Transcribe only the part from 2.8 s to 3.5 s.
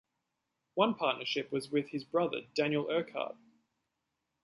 Urquhart.